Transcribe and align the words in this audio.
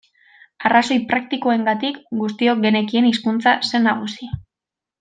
Arrazoi 0.69 0.97
praktikoengatik 1.11 1.99
guztiok 2.23 2.65
genekien 2.65 3.09
hizkuntza 3.13 3.55
zen 3.71 3.87
nagusi. 3.91 4.33